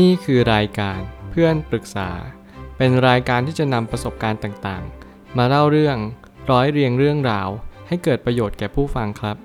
[0.00, 2.10] นี่คือรายการเพื่อนปรึกษา
[2.76, 5.96] เป็นรายการที่จะนำประสบการณ์ต่างๆ มาเล่าเรื่อง
[6.50, 7.48] ร้อยเรียงเรื่องราว
[7.88, 9.36] ให้เกิดประโยชน์แก่ผู้ฟังครับ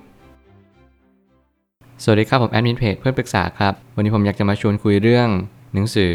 [2.04, 5.30] สวัสดีครับผมแอดมินเพจเพื่อนปรึกษาครับ วันนี้ผมอยากจะมาชวนคุยเรื่อง
[5.74, 6.14] หนังสือ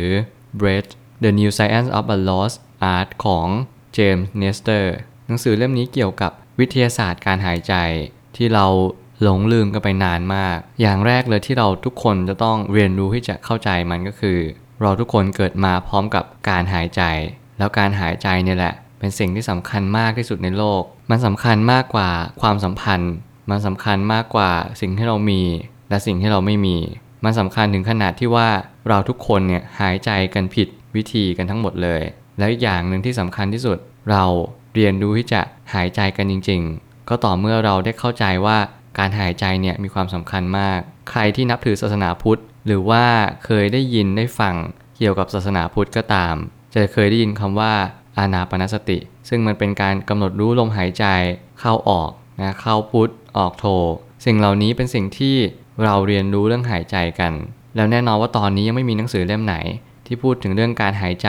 [0.61, 0.91] Breath
[1.25, 2.57] The New Science of a Lost
[2.95, 3.49] Art ของ
[3.95, 4.95] เจมส์เนสเตอร์
[5.27, 7.75] หนังสือเล่มนี้เกี่ยวกับวิทยาศาสตร์การหายใจ
[8.37, 8.67] ที่เรา
[9.23, 14.39] หลงลืมกันไปนานมาก อย่างแรกเลยที่เราทุกคนจะต้องเรียนรู้ที่จะเข้าใจมันก็คือ
[14.83, 17.03] เราทุกคนเกิดมาพร้อมกับการหายใจ
[17.59, 23.15] แล้วการหายใจเนี่ยแหละ เป็นสิ่งที่สำคัญมากที่สุดในโลก มันสำคัญมากกว่าความสัมพันธ์
[23.51, 24.51] มันสำคัญมากกว่า
[24.81, 25.43] สิ่งที่เรามี
[25.91, 26.77] และสิ่งที่เราไม่มี
[27.25, 28.49] มันสำคัญถึงขนาดที่ว่า
[28.89, 32.03] เราทุกคนเนี่ยหายใจกันผิดวิธีกันทั้งหมดเลย
[32.39, 33.79] แล้วอีกอย่างหนึ่งที่สำคัญที่สุด
[34.11, 34.25] เรา
[34.75, 35.41] เรียนรู้ที่จะ
[35.75, 38.59] หายใจกันจริง ๆ ก็ต่อเมื่อเราได้เข้าใจว่า
[38.99, 40.79] การหายใจเนี่ยมีความสำคัญมาก
[41.11, 43.05] ใครที่นับถือศาสนาพุทธ หรือว่า
[43.45, 44.55] เคยได้ยินได้ฟัง
[44.97, 46.35] เกี่ยวกับศาสนาพุทธก็ตาม
[46.75, 47.73] จะเคยได้ยินคำว่า
[48.19, 51.05] อานาปนสติ ซึ่งมันเป็นการกำหนดรู้ลมหายใจ
[51.61, 53.67] เข้าออกนะเข้าพุทธออกโท
[54.25, 55.37] สิ่งเหล่านี้เป็นสิ่งที่
[55.83, 57.33] เราเรียนรู้เรื่องหายใจกัน
[57.77, 59.57] แล้วแน่นอนว่าตอนนี้ยังไม่มีหนังสือเล่มไหน
[60.07, 61.29] ที่พูดถึงเรื่องการหายใจ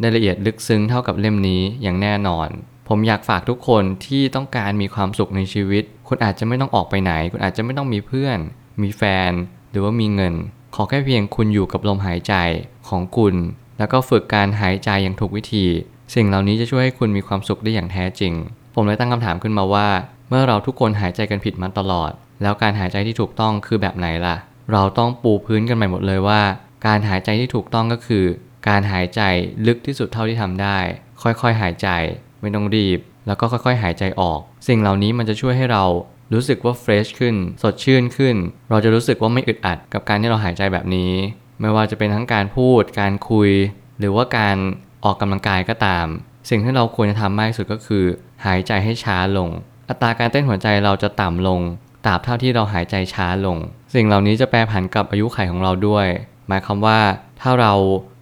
[0.00, 2.48] ได้ละเอียดลึกซึ้งเท่ากับเล่มนี้อย่างแน่นอน
[2.92, 8.38] ผมอยากฝากทุกคนที่ต้องการมีความสุขในชีวิต คุณอาจจะไม่ต้องออกไปไหน คุณอาจจะไม่ต้องมีเพื่อน
[8.82, 9.32] มีแฟน
[9.70, 10.34] หรือว่ามีเงิน
[10.74, 12.34] ขอแค่เพียงคุณอยู่กับลมหายใจ
[12.88, 13.34] ของคุณ
[13.78, 15.66] แล้วก็ฝึกการหายใจอย่างถูกวิธี
[16.14, 18.32] สิ่งเหล่านี้จะช่วยให้คุณมีความสุขได้อย่างแท้จริง
[18.74, 19.88] ผมเลยตั้งคำถามขึ้นมาว่า
[20.28, 22.10] เมื่อเราทุกคนหายใจกันผิดมาตลอด
[22.42, 24.36] แล้วการหายใจที่ถูกต้องคือแบบไหนล่ะ
[24.72, 26.40] เราต้องปูพื้นกันใหม่หมดเลยว่า
[26.86, 28.24] การหายใจที่ถูกต้องก็คือ
[28.68, 29.20] การหายใจ
[29.66, 30.78] ลึกที่สุดเท่าที่ทำได้
[31.22, 31.88] ค่อยๆ หายใจ
[32.40, 35.84] ไม่ต้องรีบ แล้วก็ค่อยๆ หายใจออก สิ่งเหล่านี้มันจะช่วยให้เรา
[36.34, 38.36] รู้สึกว่าเฟรชขึ้น สดชื่นขึ้น
[38.70, 41.12] เราจะรู้สึกว่าไม่อึดอัดกับการที่เราหายใจแบบนี้
[41.60, 43.50] ไม่ว่าจะเป็นทั้งการพูด การคุย
[43.98, 44.56] หรือว่าการ
[45.04, 46.06] ออกกำลังกายก็ตาม
[46.50, 48.04] สิ่งที่เราควรจะทำมากที่สุดก็คือ
[48.46, 49.48] หายใจให้ช้าลง
[49.88, 51.60] อัตราการเต้นหัวใจเราจะต่ำลง
[52.06, 53.58] ตราบเท่าที่เราหายใจช้าลง
[53.94, 56.06] สิ่งเหล่านี้จะแปรผันกับอายุขัยของเราด้วย
[56.48, 56.98] หมายความว่า
[57.40, 57.72] ถ้าเรา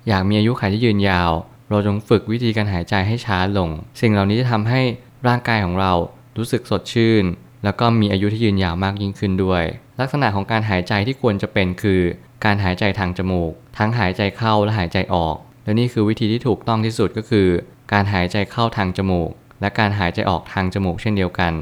[0.09, 1.31] อยากมีอายุขัยที่ยืนยาว
[1.71, 3.71] เราจงฝึกวิธีการหายใจให้ช้าลง
[4.01, 4.81] สิ่งเหล่านี้จะทำให้
[5.29, 5.93] ร่างกายของเรา
[6.39, 7.25] รู้สึกสดชื่น
[7.65, 9.65] แล้วก็มีอายุที่ยืนยาวมากยิ่งขึ้นด้วย
[10.01, 12.01] ลักษณะของการหายใจที่ควรจะเป็นคือ
[12.45, 17.49] การหายใจทางจมูก ทั้งหายใจเข้าและหายใจออก และนี่คือวิธีที่ถูกต้องที่สุดก็คือ
[17.93, 19.31] การหายใจเข้าทางจมูก
[19.61, 21.53] และการหายใจออกทางจมูกเช่นเดียวกัน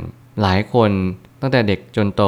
[0.43, 0.91] หลายคน
[1.41, 2.23] ตั้งแต่เด็กจนโต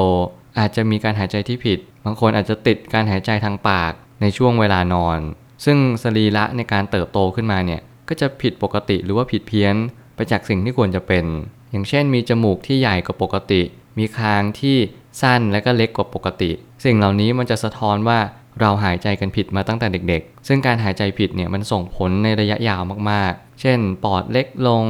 [0.59, 5.19] อาจจะมีการหายใจที่ผิด บางคนอาจจะติดการหายใจทางปากในช่วงเวลานอน
[5.65, 9.75] ซึ่งสรีระในการเติบโตขึ้นมาเนี่ยก็จะผิดปกติหรือว่าผิดเพี้ยน
[10.15, 11.25] ไปจากสิ่งที่ควรจะเป็น
[11.71, 13.63] อย่างเช่น มีจมูกที่ใหญ่กว่าปกติ
[13.99, 14.77] มีคางที่
[15.23, 16.51] สั้นและก็เล็กกว่าปกติ
[16.85, 18.19] สิ่งเหล่านี้มันจะสะท้อนว่า
[18.61, 24.85] เราหายใจกันผิดมาตั้งแต่เด็กๆ ซึ่งการหายใจผิดเนี่ยมันส่งผลในระยะยาวมากๆ เช่น ปอดเล็กลง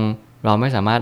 [0.44, 1.00] เราไม่สามารถ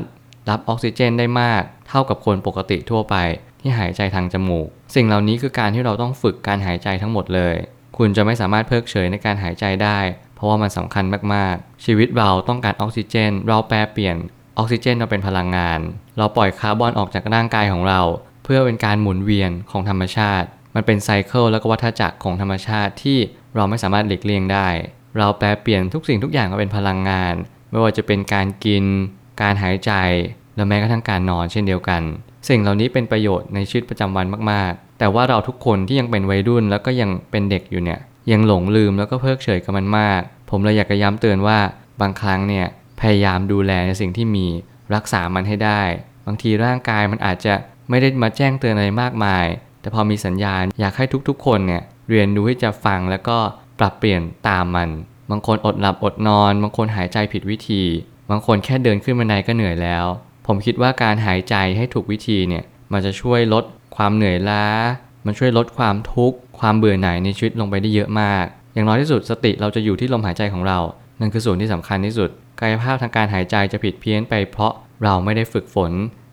[0.50, 3.16] รับออกซิเจนได้มาก เท่ากับคนปกติทั่วไป
[3.60, 7.54] ที่หายใจทางจมูก สิ่งเหล่านี้คือการที่เราต้องฝึกการหายใจทั้งหมดเลย
[7.98, 9.98] คุณจะไม่สามารถเพิกเฉยในการหายใจได้
[10.34, 14.16] เพราะว่ามันสำคัญมากๆ ชีวิตเราต้องการออกซิเจน เราแปลเปลี่ยน
[14.58, 15.80] ออกซิเจนมาเป็นพลังงาน
[16.18, 18.00] เราปล่อยคาร์บอนออกจากร่างกายของเรา
[18.44, 23.18] เพื่อเป็นการหมุนเวียนของธรรมชาติ มันเป็นไซเคิลและก็วัฏจักรของธรรมชาติที่
[23.54, 24.68] เราไม่สามารถหลีกเลี่ยงได้
[25.18, 27.34] เราแปลเปลี่ยนทุกสิ่งทุกอย่างมาเป็นพลังงาน
[27.70, 28.84] ไม่ว่าจะเป็นการกิน
[29.42, 29.92] การหายใจ
[30.56, 32.02] และแม้กระทั่งการนอนเช่นเดียวกัน
[32.48, 38.00] สิ่งเหล่านี้เป็นประโยชน์ในชีวิตประจำวันมากๆ แต่ว่าเราทุกคนที่ยังเป็นวัยรุ่นแล้วก็ยังเป็นเด็กอยู่เนี่ย
[38.32, 40.20] ยังหลงลืมแล้วก็เพิกเฉยกับมันมาก
[40.50, 41.58] ผมเลยอยากจะย้ำเตือนว่า
[42.00, 42.66] บางครั้งเนี่ย
[43.00, 44.46] พยายามดูแลในสิ่งที่มี
[44.94, 45.82] รักษามันให้ได้
[46.26, 47.54] บางทีร่างกายมันอาจจะ
[47.88, 49.46] ไม่ได้มาแจ้งเตือนอะไรมากมาย
[49.80, 53.38] แต่พอมีสัญญาณอยากให้ทุกๆ คนเนี่ยเรียนรู้ที่จะฟังแล้วก็
[53.78, 54.88] ปรับเปลี่ยนตามมัน
[55.30, 57.82] บางคนอดหลับอดนอน บางคนหายใจผิดวิธี
[58.30, 60.04] บางคนแค่เดินขึ้นบันไดก็เหนื่อยแล้ว
[60.46, 63.64] ผมคิดว่าการหายใจให้ถูกวิธีเนี่ยมันจะช่วยลด
[63.96, 64.64] ความเหนื่อยล้า
[65.26, 70.78] มันช่วยลดความทุกข์ความเบื่อหน่ายในชีวิตลงไปได้เยอะมาก อย่างน้อยที่สุดสติเราจะอยู่ที่ลมหายใจของเรา
[71.20, 72.30] นั่นคือส่วนที่สำคัญที่สุด
[72.60, 74.72] กายภาพทางการหายใจจะผิดเพี้ยนไปเพราะ
[75.02, 75.92] เราไม่ได้ฝึกฝน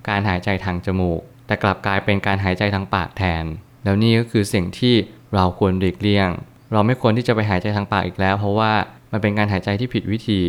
[0.09, 3.45] การหายใจทางจมูก แต่กลับกลายเป็นการหายใจทางปากแทน
[3.83, 4.95] แล้วนี่ก็คือสิ่งที่
[5.35, 6.29] เราควรหลีกเลี่ยง
[6.73, 8.71] เราไม่ควรที่จะไปหายใจทางปากอีกแล้ว เพราะว่า
[9.11, 10.41] มันเป็นการหายใจที่ผิดวิธี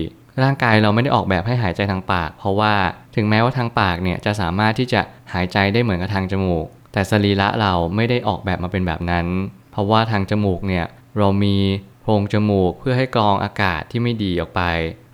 [0.42, 2.74] ร่างกายเราไม่ได้ออกแบบให้หายใจทางปาก เพราะว่า
[3.16, 5.00] ถึงแม้ว่าทางปากเนี่ยจะสามารถที่จะ
[5.32, 9.26] หายใจได้เหมือนกับทางจมูก แต่สรีระเราไม่ได้ออกแบบมาเป็นแบบนั้น
[9.72, 10.86] เพราะว่าทางจมูกเนี่ย
[11.18, 11.56] เรามี
[12.02, 14.62] โพรงจมูกเพื่อให้กรองอากาศที่ไม่ดีออกไป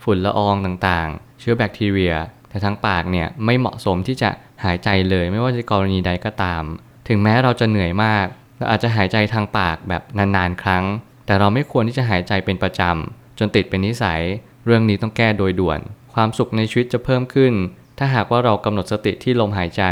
[0.03, 2.15] ฝุ่นละอองต่างๆ เชื้อแบคทีเรีย
[2.49, 4.31] แต่ทางปากเนี่ยไม่เหมาะสมที่จะ
[4.65, 6.63] หายใจเลยไม่ว่าจะกรณีใดก็ตาม
[7.09, 8.27] ถึงแม้เราจะเหนื่อยมาก
[8.59, 10.85] เราอาจจะหายใจทางปากแบบนานๆ ครั้ง
[11.27, 14.23] แแต่เราไม่ควรที่จะหายใจเป็นประจำจนติดเป็นนิสัย
[14.65, 15.81] เรื่องนี้ต้องแก้โดยด่วน
[16.15, 17.53] ความสุขในชีวิตจะเพิ่มขึ้น
[17.99, 19.83] ถ้าหากว่าเรากำหนดสติที่ลมหายใจ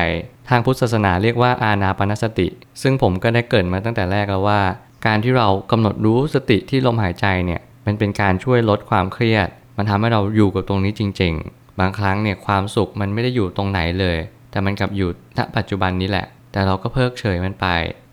[0.48, 2.48] ทางพุทธศาสนาเรียกว่าอานาปานสติ
[2.82, 4.60] ซึ่งผมก็ได้เกิดมาตั้งแต่แรกแล้วว่า
[5.06, 14.16] การที่เรากำหนดรู้สติที่ลมหายใจเนี่ยมันเป็นการช่วยลดความเครียด มันทำให้เราอยู่กับตรงนี้จริง ๆ บางครั้งเนี่ยความสุขมันไม่ได้อยู่ตรงไหนเลย
[14.50, 17.66] แต่มันกลับอยู่ณปัจจุบันนี้แหละ แต่เราก็เพิกเฉยมันไป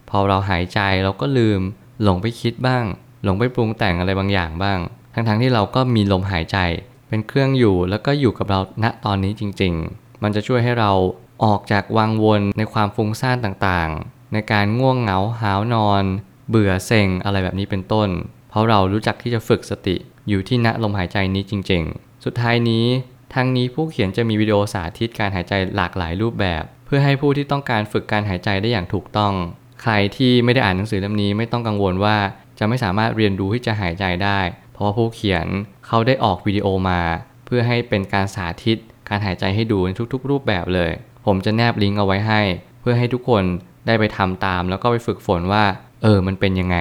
[0.09, 1.61] พอเราหายใจเราก็ลืม
[2.03, 2.83] หลงไปคิดบ้าง
[3.23, 4.79] หลงไปปรุงแต่งอะไรบางอย่างบ้าง
[5.13, 6.57] ทั้งๆที่เราก็มีลมหายใจ
[7.09, 10.91] เป็นเครื่องอยู่แล้วก็อยู่กับเราณตอนนี้จริง ๆ มันจะช่วยให้เรา
[11.43, 16.03] ออกจากวังวนในความฟุ้งซ่านต่างๆ ในการง่วงเหงาหาวนอน
[16.49, 18.09] เบื่อเซ็งอะไรแบบนี้เป็นต้น
[18.49, 19.95] เพราะเรารู้จักที่จะฝึกสติ
[20.29, 22.85] อยู่ที่ณลมหายใจนี้จริง ๆ สุดท้ายนี้
[23.33, 29.33] ทางนี้ผู้เขียนจะมีวิดีโอสาธิตการหายใจหลากหลายรูปแบบ เพื่อให้ผู้ที่ต้องการฝึกการหายใจได้อย่างถูกต้อง
[29.81, 32.17] ใครที่ไม่ได้อ่านหนังสือเล่มนี้ไม่ต้องกังวลว่า
[32.59, 34.39] จะไม่สามารถเรียนรู้ที่จะหายใจได้
[34.73, 35.47] เพราะผู้เขียน
[35.87, 37.01] เขาได้ออกวิดีโอมา
[37.45, 38.77] เพื่อให้เป็นการสาธิต
[39.09, 40.91] การหายใจให้ดูในทุกๆ รูปแบบเลย
[41.25, 42.41] ผมจะแนบลิงก์เอาไว้ให้
[42.81, 43.43] เพื่อให้ทุกคน
[43.87, 45.63] ได้ไปทำตาม แล้วก็ไปฝึกฝนว่า
[46.03, 46.77] เออ มันเป็นยังไง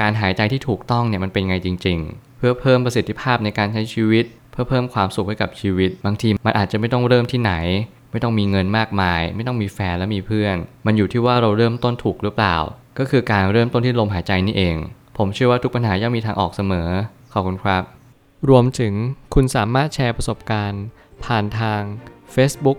[0.00, 7.52] การหายใจที่ถูกต้องเนี่ยมันเป็นไงจริง ๆ เพื่อเพิ่มประสิทธิภาพในการใช้ชีวิต เพื่อเพิ่มความสุขให้กับชีวิต บางทีมันอาจจะไม่ต้องเริ่มที่ไหน
[8.12, 10.56] ไม่ต้องมีเงินมากมาย ไม่ต้องมีแฟนและมีเพื่อน
[10.86, 12.56] มันอยู่ที่ว่าเราเริ่มต้นถูกหรือเปล่า
[12.98, 14.76] ก็คือการเริ่มต้นที่ลมหายใจนี่เอง
[15.18, 16.88] ผมเชื่อว่าทุกปัญหาย่อมมีทางออกเสมอ
[17.32, 17.82] ขอบคุณครับ
[18.48, 18.92] รวมถึง
[19.34, 20.82] คุณสามารถแชร์ประสบการณ์
[21.24, 21.80] ผ่านทาง
[22.34, 22.78] Facebook